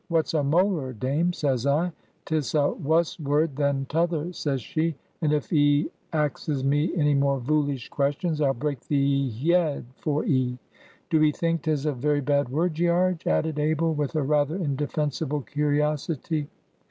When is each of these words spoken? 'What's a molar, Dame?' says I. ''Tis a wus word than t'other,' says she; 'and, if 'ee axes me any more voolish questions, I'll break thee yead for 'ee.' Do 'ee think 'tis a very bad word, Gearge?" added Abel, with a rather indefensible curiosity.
'What's 0.07 0.33
a 0.33 0.43
molar, 0.43 0.93
Dame?' 0.93 1.31
says 1.31 1.67
I. 1.67 1.91
''Tis 2.25 2.55
a 2.55 2.71
wus 2.71 3.19
word 3.19 3.55
than 3.55 3.85
t'other,' 3.85 4.33
says 4.33 4.59
she; 4.59 4.95
'and, 5.21 5.31
if 5.31 5.53
'ee 5.53 5.91
axes 6.11 6.63
me 6.63 6.91
any 6.95 7.13
more 7.13 7.39
voolish 7.39 7.87
questions, 7.91 8.41
I'll 8.41 8.55
break 8.55 8.79
thee 8.87 8.97
yead 9.31 9.83
for 9.97 10.25
'ee.' 10.25 10.57
Do 11.11 11.21
'ee 11.21 11.31
think 11.31 11.61
'tis 11.61 11.85
a 11.85 11.93
very 11.93 12.21
bad 12.21 12.49
word, 12.49 12.73
Gearge?" 12.73 13.27
added 13.27 13.59
Abel, 13.59 13.93
with 13.93 14.15
a 14.15 14.23
rather 14.23 14.55
indefensible 14.55 15.41
curiosity. 15.41 16.47